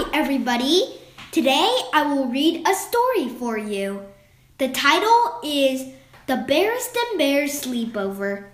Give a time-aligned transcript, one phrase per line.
[0.00, 0.94] Hi, everybody.
[1.32, 4.06] Today I will read a story for you.
[4.58, 5.86] The title is
[6.28, 8.44] The Berenstain Bears Sleepover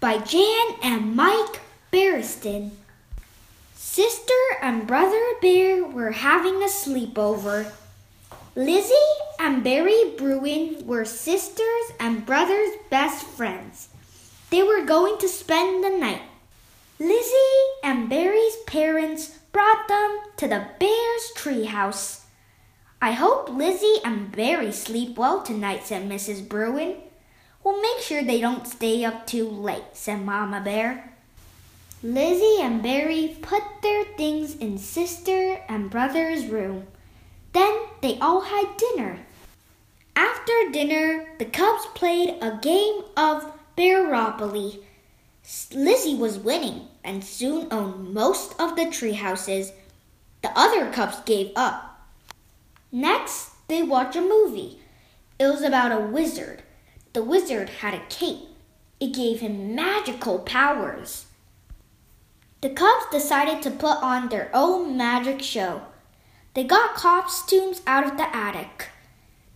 [0.00, 2.72] by Jan and Mike Berenstain.
[3.74, 7.72] Sister and brother bear were having a sleepover.
[8.54, 13.88] Lizzie and Barry Bruin were sisters and brothers' best friends.
[14.50, 16.22] They were going to spend the night.
[16.98, 22.24] Lizzie and Barry's parents brought them to the bear's treehouse.
[23.00, 26.46] I hope Lizzie and Barry sleep well tonight, said Mrs.
[26.46, 26.96] Bruin.
[27.64, 31.14] We'll make sure they don't stay up too late, said Mama Bear.
[32.02, 36.88] Lizzie and Barry put their things in sister and brother's room.
[37.54, 39.20] Then they all had dinner.
[40.14, 44.80] After dinner, the cubs played a game of Bearopoly.
[45.72, 49.72] Lizzie was winning and soon owned most of the tree houses.
[50.42, 52.06] The other cubs gave up.
[52.92, 54.80] Next, they watched a movie.
[55.38, 56.62] It was about a wizard.
[57.12, 58.48] The wizard had a cape.
[59.00, 61.26] It gave him magical powers.
[62.60, 65.82] The cubs decided to put on their own magic show.
[66.54, 68.88] They got costumes out of the attic.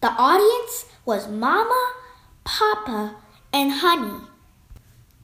[0.00, 1.92] The audience was Mama,
[2.44, 3.16] Papa,
[3.52, 4.26] and Honey.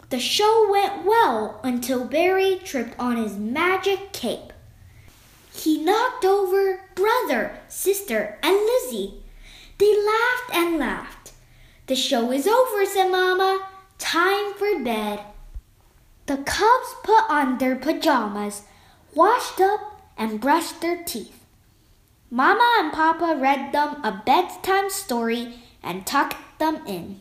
[0.09, 4.53] The show went well until Barry tripped on his magic cape.
[5.53, 9.15] He knocked over brother, sister, and Lizzie.
[9.79, 11.33] They laughed and laughed.
[11.87, 13.67] The show is over, said Mama.
[13.99, 15.21] Time for bed.
[16.27, 18.63] The cubs put on their pajamas,
[19.15, 21.45] washed up, and brushed their teeth.
[22.31, 27.21] Mama and Papa read them a bedtime story and tucked them in.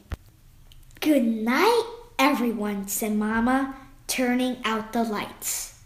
[1.00, 1.84] Good night,
[2.18, 3.76] everyone, said Mama,
[4.08, 5.80] turning out the lights.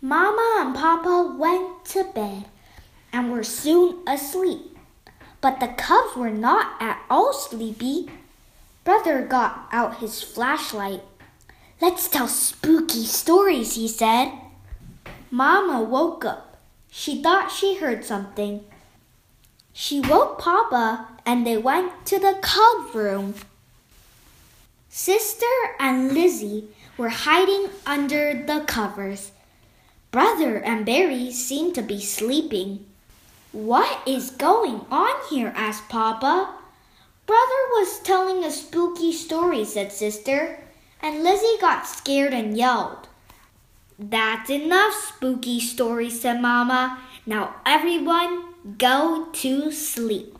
[0.00, 2.44] Mama and Papa went to bed
[3.12, 4.76] and were soon asleep.
[5.40, 8.10] But the cubs were not at all sleepy.
[8.84, 11.02] Brother got out his flashlight.
[11.80, 14.32] Let's tell spooky stories, he said.
[15.30, 16.58] Mama woke up.
[16.90, 18.64] She thought she heard something.
[19.72, 23.34] She woke Papa and they went to the cub room.
[24.96, 25.50] Sister
[25.80, 29.32] and Lizzie were hiding under the covers.
[30.12, 32.86] Brother and Barry seemed to be sleeping.
[33.50, 35.52] What is going on here?
[35.56, 36.54] asked Papa.
[37.26, 40.60] Brother was telling a spooky story, said Sister,
[41.02, 43.08] and Lizzie got scared and yelled.
[43.98, 47.00] That's enough spooky stories, said Mama.
[47.26, 50.38] Now everyone go to sleep.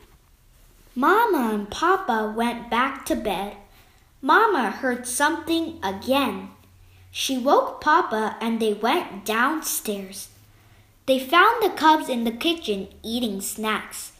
[0.95, 3.57] Mama and Papa went back to bed.
[4.25, 6.49] Mama heard something again.
[7.11, 10.29] She woke Papa and they went downstairs.
[11.05, 14.13] They found the cubs in the kitchen eating snacks.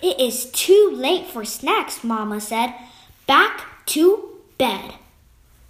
[0.00, 2.72] It is too late for snacks, Mama said.
[3.26, 4.94] Back to bed.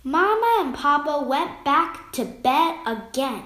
[0.04, 3.42] Mama and Papa went back to bed again.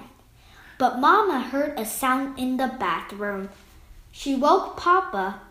[0.77, 3.49] But Mama heard a sound in the bathroom.
[4.11, 5.41] She woke Papa.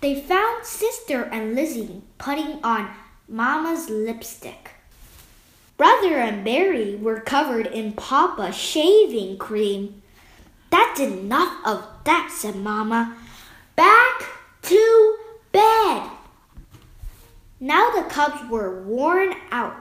[0.00, 2.90] They found Sister and Lizzie putting on
[3.28, 4.72] Mama's lipstick.
[5.76, 10.02] Brother and Barry were covered in Papa's shaving cream.
[10.70, 13.16] That's enough of that, said Mama.
[13.76, 14.22] Back
[14.62, 15.16] to
[15.52, 16.10] bed.
[17.58, 19.74] Now the cubs were worn out.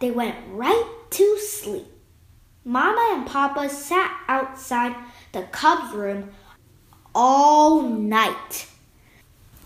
[0.00, 1.86] They went right to sleep.
[2.64, 4.94] Mama and Papa sat outside
[5.32, 6.30] the cubs' room
[7.14, 8.66] all night.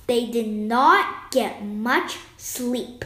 [0.07, 3.05] They did not get much sleep.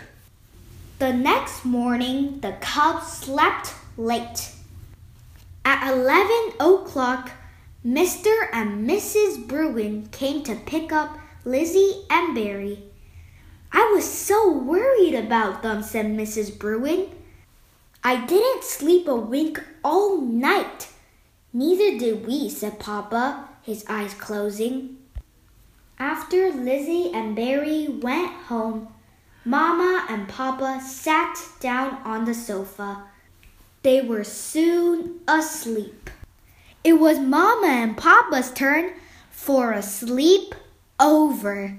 [0.99, 4.53] The next morning, the cubs slept late.
[5.65, 7.31] At 11 o'clock,
[7.85, 8.35] Mr.
[8.53, 9.49] and Mrs.
[9.49, 12.83] Bruin came to pick up Lizzie and Barry.
[13.73, 16.59] I was so worried about them, said Mrs.
[16.59, 17.09] Bruin.
[18.05, 20.89] I didn't sleep a wink all night.
[21.55, 24.99] Neither did we, said Papa, his eyes closing.
[25.99, 28.89] After Lizzie and Barry went home,
[29.45, 33.05] Mama and Papa sat down on the sofa.
[33.83, 36.11] They were soon asleep.
[36.85, 38.93] It was Mama and Papa's turn
[39.31, 40.55] for a sleep
[40.99, 41.79] over.